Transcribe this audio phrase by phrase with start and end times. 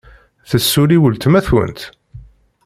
[0.49, 1.81] Tessulli weltma-twent?